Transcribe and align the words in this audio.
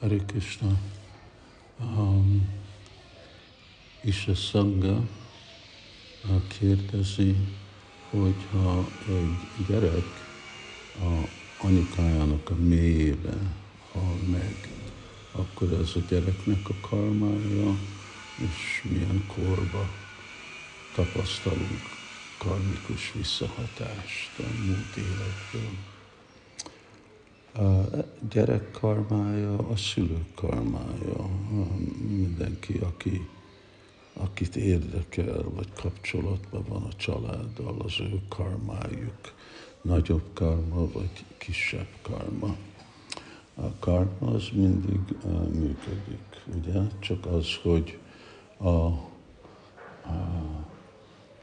Hare 0.00 0.18
Krishna. 0.26 0.76
Um, 1.80 2.48
Isha 4.04 4.34
Sangha 4.34 5.02
uh, 6.24 6.42
kérdezi, 6.58 7.36
hogyha 8.10 8.88
egy 9.08 9.66
gyerek 9.66 10.04
a 11.00 11.28
anyukájának 11.66 12.50
a 12.50 12.54
mélyébe 12.54 13.36
hal 13.92 14.16
meg, 14.30 14.68
akkor 15.32 15.72
ez 15.72 15.92
a 15.94 16.00
gyereknek 16.08 16.68
a 16.68 16.88
karmája, 16.88 17.78
és 18.36 18.82
milyen 18.90 19.24
korba 19.26 19.88
tapasztalunk 20.94 21.82
karmikus 22.38 23.12
visszahatást 23.12 24.38
a 24.38 24.64
múlt 24.64 24.96
életből. 24.96 25.97
A 27.58 27.88
gyerek 28.30 28.70
karmája, 28.70 29.58
a 29.58 29.76
szülők 29.76 30.34
karmája, 30.34 31.28
mindenki, 32.08 32.78
aki, 32.78 33.28
akit 34.12 34.56
érdekel, 34.56 35.42
vagy 35.54 35.72
kapcsolatban 35.72 36.64
van 36.68 36.82
a 36.82 36.96
családdal, 36.96 37.76
az 37.84 38.00
ő 38.00 38.20
karmájuk, 38.28 39.34
nagyobb 39.82 40.30
karma, 40.32 40.92
vagy 40.92 41.24
kisebb 41.38 41.88
karma. 42.02 42.56
A 43.54 43.78
karma 43.78 44.30
az 44.34 44.48
mindig 44.52 45.00
működik, 45.52 46.44
ugye? 46.54 46.80
Csak 46.98 47.26
az, 47.26 47.46
hogy 47.62 47.98
a, 48.56 48.68
a 48.68 49.06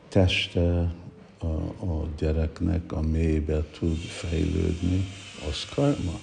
teste 0.07 0.93
a, 1.39 1.85
a 1.85 2.07
gyereknek 2.17 2.91
a 2.91 3.01
mélybe 3.01 3.63
tud 3.79 3.97
fejlődni, 3.97 5.05
az 5.49 5.65
karma. 5.75 6.19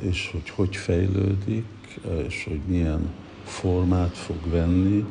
És 0.00 0.28
hogy 0.32 0.48
hogy 0.48 0.76
fejlődik, 0.76 2.00
és 2.26 2.44
hogy 2.44 2.60
milyen 2.66 3.12
formát 3.44 4.16
fog 4.16 4.50
venni, 4.50 5.04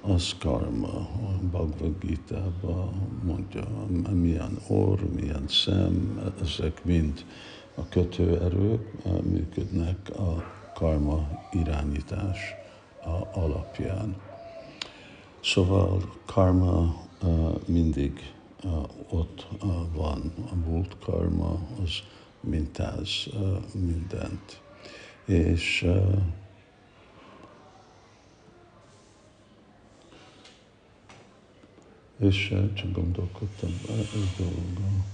az 0.00 0.34
karma. 0.38 0.98
A 0.98 1.38
Bhagavad 1.50 1.94
gita 2.00 2.52
mondja, 3.22 3.64
milyen 4.12 4.58
orr, 4.66 5.00
milyen 5.14 5.44
szem, 5.48 6.20
ezek 6.42 6.84
mind 6.84 7.24
a 7.74 7.88
kötőerők 7.88 9.04
működnek 9.22 10.10
a 10.18 10.44
karma 10.74 11.28
irányítás 11.52 12.38
alapján. 13.32 14.16
Szóval 15.42 16.12
karma 16.26 17.08
mindig 17.66 18.32
ott 19.08 19.46
van, 19.92 20.32
a 20.50 20.54
múlt 20.54 20.96
karma 20.98 21.60
az 21.82 21.90
mintáz 22.40 23.28
mindent. 23.74 24.60
És 25.24 25.86
és 32.20 32.54
csak 32.74 32.92
gondolkodtam 32.92 33.70
egy 33.96 34.28
dolgon. 34.36 35.04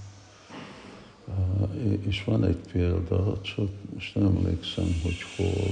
És 2.07 2.23
van 2.23 2.43
egy 2.43 2.61
példa, 2.71 3.41
csak 3.41 3.69
most 3.93 4.15
nem 4.15 4.25
emlékszem, 4.25 4.99
hogy 5.03 5.17
hol, 5.35 5.71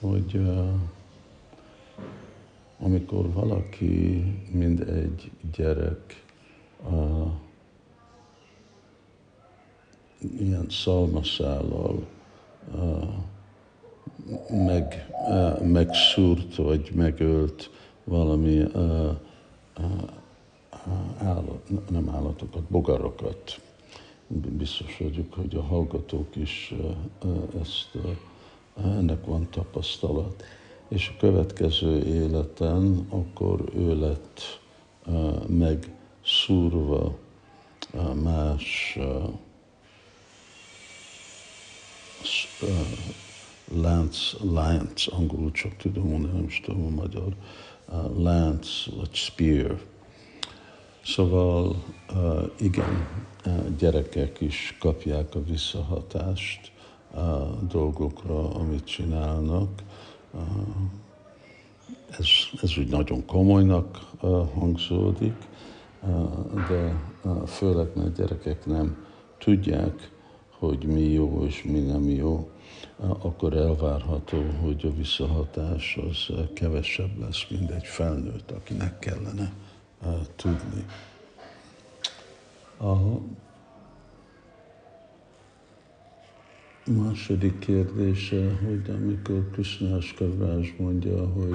hogy 0.00 0.40
amikor 2.78 3.32
valaki, 3.32 4.24
mind 4.50 4.80
egy 4.80 5.30
gyerek, 5.56 6.24
uh, 6.90 7.30
ilyen 10.38 10.66
szalmaszállal 10.68 12.06
uh, 12.74 13.08
meg, 14.66 15.08
uh, 15.28 15.60
megszúrt, 15.60 16.56
vagy 16.56 16.90
megölt 16.94 17.70
valami 18.04 18.60
uh, 18.60 19.10
uh, 19.78 20.02
állat, 21.18 21.90
nem 21.90 22.08
állatokat, 22.08 22.62
bogarokat. 22.62 23.60
Biztos 24.28 24.96
vagyok, 24.98 25.34
hogy 25.34 25.54
a 25.54 25.62
hallgatók 25.62 26.36
is 26.36 26.74
uh, 27.22 27.60
ezt, 27.60 27.98
ennek 28.76 29.24
van 29.24 29.48
tapasztalat 29.50 30.44
és 30.88 31.12
a 31.14 31.18
következő 31.18 32.04
életen 32.06 33.06
akkor 33.08 33.64
ő 33.74 33.98
lett 33.98 34.60
uh, 35.06 35.46
megszúrva 35.46 37.18
uh, 37.92 38.14
más 38.14 38.98
uh, 39.00 39.32
lánc, 43.74 44.32
lánc, 44.52 45.12
angolul 45.12 45.50
csak 45.50 45.76
tudom 45.76 46.08
mondani, 46.08 46.32
nem 46.32 46.44
is 46.44 46.60
tudom 46.60 46.86
a 46.86 46.90
magyar, 46.90 47.34
lánc 48.16 48.68
vagy 48.96 49.14
spear. 49.14 49.80
Szóval 51.04 51.84
igen, 52.60 53.08
gyerekek 53.78 54.40
is 54.40 54.76
kapják 54.80 55.34
a 55.34 55.44
visszahatást 55.44 56.72
dolgokra, 57.68 58.50
amit 58.50 58.84
csinálnak, 58.84 59.82
ez, 62.18 62.26
ez 62.62 62.78
úgy 62.78 62.88
nagyon 62.88 63.26
komolynak 63.26 64.10
hangzódik, 64.54 65.36
de 66.68 67.00
főleg, 67.46 67.88
mert 67.94 68.16
gyerekek 68.16 68.66
nem 68.66 69.06
tudják, 69.38 70.10
hogy 70.58 70.84
mi 70.84 71.02
jó 71.02 71.44
és 71.44 71.62
mi 71.62 71.78
nem 71.78 72.08
jó, 72.08 72.50
akkor 72.98 73.52
elvárható, 73.52 74.42
hogy 74.62 74.86
a 74.86 74.94
visszahatás 74.96 75.98
az 76.08 76.34
kevesebb 76.54 77.18
lesz, 77.18 77.46
mint 77.50 77.70
egy 77.70 77.84
felnőtt, 77.84 78.50
akinek 78.50 78.98
kellene 78.98 79.52
tudni. 80.36 80.84
A 82.80 82.94
második 86.86 87.58
kérdése, 87.58 88.58
hogy 88.66 88.90
amikor 88.90 89.50
Krishnás 89.52 90.14
Kavrás 90.14 90.74
mondja, 90.78 91.26
hogy 91.28 91.54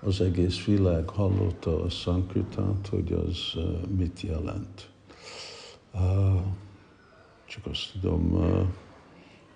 az 0.00 0.20
egész 0.20 0.64
világ 0.64 1.08
hallotta 1.08 1.82
a 1.82 1.90
szankritát, 1.90 2.86
hogy 2.90 3.12
az 3.12 3.62
mit 3.96 4.20
jelent. 4.20 4.90
Csak 7.44 7.66
azt 7.66 7.92
tudom 7.92 8.52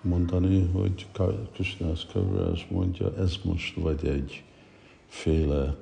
mondani, 0.02 0.70
hogy 0.72 1.06
Krishnás 1.52 2.06
Kavrás 2.12 2.66
mondja, 2.70 3.14
ez 3.16 3.36
most 3.44 3.74
vagy 3.74 4.06
egy 4.06 4.44
féle 5.06 5.76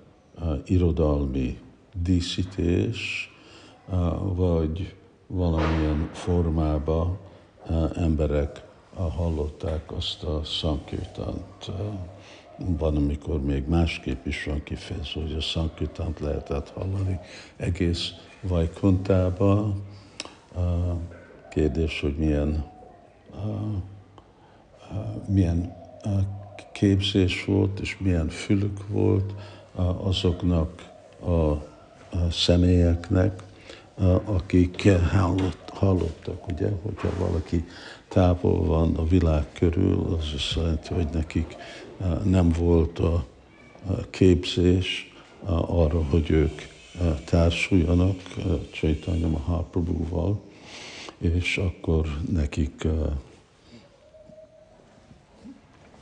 irodalmi 0.64 1.58
díszítés, 2.02 3.30
vagy 4.22 4.94
valamilyen 5.26 6.10
formába 6.12 7.20
emberek 7.94 8.68
hallották 8.94 9.92
azt 9.92 10.22
a 10.22 10.44
szankirtant. 10.44 11.70
Van, 12.56 12.96
amikor 12.96 13.42
még 13.42 13.68
másképp 13.68 14.26
is 14.26 14.44
van 14.44 14.62
kifejező, 14.62 15.20
hogy 15.20 15.32
a 15.32 15.40
szankirtant 15.40 16.20
lehetett 16.20 16.70
hallani 16.70 17.18
egész 17.56 18.12
Vajkuntába. 18.40 19.74
Kérdés, 21.50 22.00
hogy 22.00 22.16
milyen, 22.16 22.64
milyen 25.26 25.76
képzés 26.72 27.44
volt, 27.44 27.80
és 27.80 27.98
milyen 27.98 28.28
fülük 28.28 28.88
volt 28.88 29.34
azoknak 30.02 30.90
a 31.20 31.52
személyeknek, 32.30 33.42
akik 34.24 34.88
hallott, 35.12 35.69
hallottak, 35.80 36.48
ugye, 36.48 36.68
hogyha 36.82 37.10
valaki 37.18 37.64
távol 38.08 38.64
van 38.64 38.96
a 38.96 39.06
világ 39.06 39.52
körül, 39.52 40.16
az 40.18 40.32
azt 40.34 40.54
jelenti, 40.56 40.94
hogy 40.94 41.08
nekik 41.12 41.56
nem 42.24 42.52
volt 42.58 42.98
a 42.98 43.24
képzés 44.10 45.12
arra, 45.66 46.04
hogy 46.04 46.30
ők 46.30 46.60
társuljanak 47.24 48.20
Csaitanya 48.72 49.28
Mahaprabhu-val, 49.28 50.40
és 51.18 51.56
akkor 51.56 52.06
nekik 52.30 52.86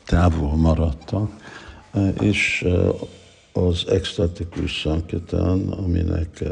távol 0.06 0.56
maradtak, 0.56 1.30
és 2.20 2.66
az 3.52 3.88
extatikus 3.88 4.80
szanketán, 4.80 5.68
aminek 5.68 6.44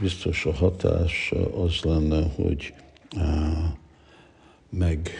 biztos 0.00 0.46
a 0.46 0.52
hatás 0.52 1.32
az 1.54 1.80
lenne, 1.82 2.28
hogy 2.34 2.74
meg 4.68 5.10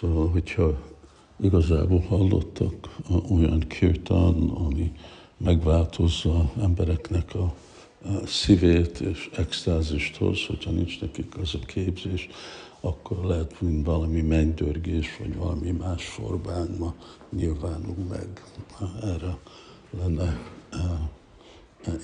Szóval, 0.00 0.28
hogyha 0.28 0.78
igazából 1.40 2.00
hallottak 2.00 2.96
olyan 3.30 3.58
kirtán, 3.58 4.34
ami 4.48 4.92
megváltozza 5.36 6.52
embereknek 6.60 7.34
a 7.34 7.54
szívét 8.26 9.00
és 9.00 9.30
extázist 9.36 10.16
hoz, 10.16 10.46
hogyha 10.46 10.70
nincs 10.70 11.00
nekik 11.00 11.38
az 11.38 11.54
a 11.54 11.64
képzés, 11.66 12.28
akkor 12.84 13.24
lehet, 13.24 13.60
mint 13.60 13.86
valami 13.86 14.20
mennydörgés, 14.20 15.16
vagy 15.18 15.36
valami 15.36 15.70
más 15.70 16.04
formában 16.04 16.94
nyilvánul 17.30 17.96
meg. 18.08 18.42
Erre 19.02 19.36
lenne 19.90 20.40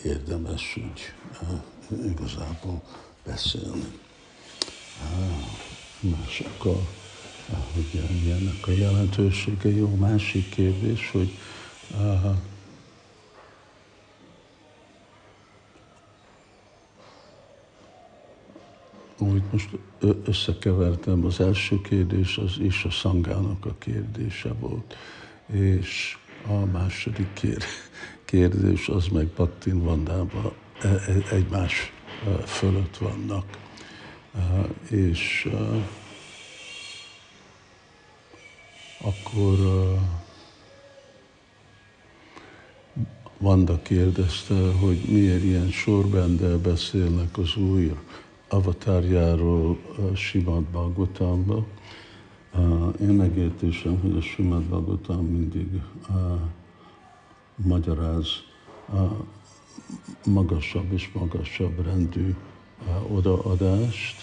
érdemes 0.04 0.76
úgy 0.76 1.00
igazából 2.06 2.82
beszélni. 3.24 3.98
Más 6.00 6.40
akkor, 6.40 6.82
hogy 7.74 8.02
ennek 8.30 8.66
a 8.66 8.70
jelentősége 8.70 9.68
jó. 9.68 9.94
Másik 9.94 10.48
kérdés, 10.48 11.10
hogy 11.10 11.38
úgy 19.20 19.42
most 19.52 19.68
összekevertem, 20.24 21.24
az 21.24 21.40
első 21.40 21.80
kérdés 21.80 22.36
az 22.36 22.58
is 22.60 22.84
a 22.84 22.90
szangának 22.90 23.66
a 23.66 23.74
kérdése 23.78 24.52
volt, 24.52 24.96
és 25.52 26.16
a 26.46 26.64
második 26.64 27.46
kérdés 28.24 28.88
az 28.88 29.06
meg 29.06 29.26
Baktin 29.26 29.82
Vandában 29.82 30.52
e, 30.82 30.88
e, 30.88 31.00
egymás 31.30 31.92
fölött 32.46 32.96
vannak. 32.96 33.58
És 34.90 35.48
akkor 39.00 39.58
Vanda 43.38 43.82
kérdezte, 43.82 44.72
hogy 44.80 45.00
miért 45.08 45.42
ilyen 45.42 45.70
sorrendel 45.70 46.58
beszélnek 46.58 47.38
az 47.38 47.56
új 47.56 47.92
avatárjáról 48.50 49.78
Simad 50.14 50.62
Bhagavatamban. 50.62 51.66
Én 53.00 53.08
megértésem, 53.08 54.00
hogy 54.00 54.16
a 54.16 54.20
Simad 54.20 54.62
Bhagavatam 54.62 55.26
mindig 55.26 55.80
magyaráz 57.56 58.28
magasabb 60.26 60.92
és 60.92 61.10
magasabb 61.12 61.84
rendű 61.84 62.34
odaadást, 63.08 64.16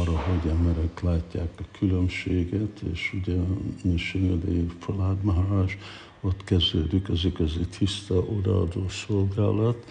arra, 0.00 0.18
hogy 0.18 0.50
emberek 0.50 1.00
látják 1.00 1.50
a 1.58 1.76
különbséget, 1.78 2.80
és 2.92 3.12
ugye 3.20 3.36
Nishingadev 3.82 4.72
Pralád 4.86 5.22
Maharaj 5.22 5.76
ott 6.22 6.44
kezdődik 6.44 7.08
az 7.08 7.24
igazi 7.24 7.66
tiszta 7.78 8.14
odaadó 8.14 8.88
szolgálat, 8.88 9.84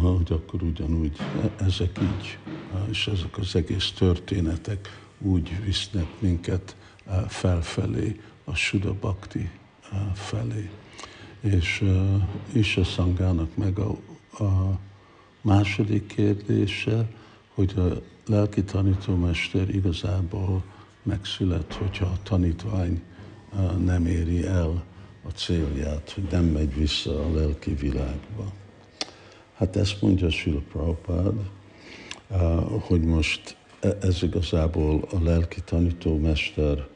hogy 0.00 0.32
akkor 0.32 0.62
ugyanúgy 0.62 1.16
ezek 1.60 1.98
így, 2.02 2.38
és 2.90 3.06
ezek 3.06 3.38
az 3.38 3.56
egész 3.56 3.90
történetek 3.90 5.08
úgy 5.18 5.64
visznek 5.64 6.06
minket 6.18 6.76
felfelé, 7.28 8.20
a 8.44 8.54
Suda 8.54 8.92
Bhakti 8.92 9.50
felé. 10.14 10.70
És 11.40 11.84
Isa 12.52 12.84
Szangának 12.84 13.56
meg 13.56 13.78
a, 13.78 13.90
a 14.44 14.78
második 15.40 16.06
kérdése, 16.06 17.08
hogy 17.54 17.74
a 17.76 18.02
lelki 18.26 18.62
tanítómester 18.62 19.74
igazából 19.74 20.62
megszület, 21.02 21.74
hogyha 21.74 22.06
a 22.06 22.22
tanítvány 22.22 23.02
nem 23.84 24.06
éri 24.06 24.46
el 24.46 24.84
a 25.28 25.30
célját, 25.30 26.10
hogy 26.10 26.24
nem 26.30 26.44
megy 26.44 26.74
vissza 26.74 27.24
a 27.24 27.34
lelki 27.34 27.74
világba. 27.74 28.52
Hát 29.54 29.76
ezt 29.76 30.02
mondja 30.02 30.30
Sila 30.30 30.60
Prabhupád, 30.72 31.34
hogy 32.80 33.00
most 33.00 33.56
e, 33.80 33.96
ez 34.00 34.22
igazából 34.22 35.08
a 35.10 35.22
lelki 35.22 35.60
tanítómester 35.60 36.86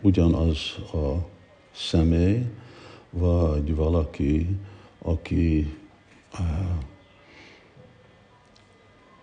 ugyanaz 0.00 0.76
a 0.92 1.28
személy, 1.74 2.42
vagy 3.10 3.74
valaki, 3.74 4.46
aki 4.98 5.76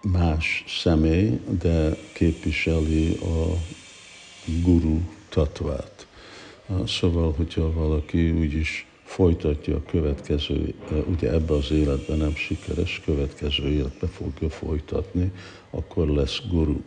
más 0.01 0.63
személy, 0.67 1.39
de 1.59 1.97
képviseli 2.13 3.17
a 3.17 3.57
guru 4.63 4.99
tatvát. 5.29 6.07
Szóval, 6.85 7.33
hogyha 7.37 7.73
valaki 7.73 8.31
úgyis 8.31 8.87
folytatja 9.03 9.75
a 9.75 9.83
következő, 9.83 10.73
ugye 11.07 11.31
ebbe 11.31 11.53
az 11.53 11.71
életben 11.71 12.17
nem 12.17 12.35
sikeres, 12.35 13.01
következő 13.05 13.67
életbe 13.67 14.07
fogja 14.07 14.49
folytatni, 14.49 15.31
akkor 15.69 16.07
lesz 16.07 16.41
guru. 16.51 16.81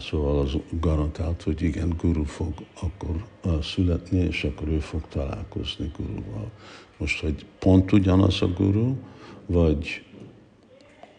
Szóval 0.00 0.38
az 0.38 0.56
garantált, 0.80 1.42
hogy 1.42 1.62
igen, 1.62 1.94
guru 2.00 2.24
fog 2.24 2.52
akkor 2.80 3.24
születni, 3.62 4.18
és 4.18 4.44
akkor 4.44 4.68
ő 4.68 4.78
fog 4.78 5.02
találkozni 5.08 5.90
guruval. 5.96 6.50
Most, 6.96 7.20
hogy 7.20 7.46
pont 7.58 7.92
ugyanaz 7.92 8.42
a 8.42 8.48
guru, 8.48 8.94
vagy 9.46 10.02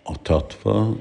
a 0.04 0.21
tatva 0.21 0.98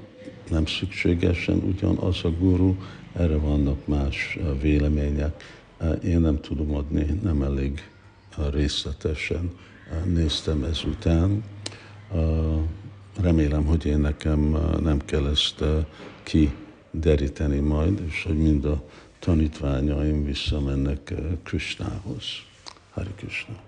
nem 0.51 0.67
szükségesen 0.67 1.57
ugyanaz 1.57 2.25
a 2.25 2.31
guru, 2.31 2.75
erre 3.13 3.37
vannak 3.37 3.87
más 3.87 4.39
vélemények. 4.61 5.43
Én 6.05 6.21
nem 6.21 6.41
tudom 6.41 6.75
adni, 6.75 7.21
nem 7.23 7.43
elég 7.43 7.91
részletesen 8.51 9.51
néztem 10.05 10.65
ezután. 10.65 11.45
Remélem, 13.21 13.65
hogy 13.65 13.85
én 13.87 13.99
nekem 13.99 14.41
nem 14.83 14.99
kell 15.05 15.27
ezt 15.27 15.65
kideríteni 16.23 17.59
majd, 17.59 18.03
és 18.09 18.23
hogy 18.23 18.39
mind 18.39 18.65
a 18.65 18.85
tanítványaim 19.19 20.25
visszamennek 20.25 21.15
Krisnához. 21.43 22.25
Hari 22.91 23.11
Krishna. 23.17 23.66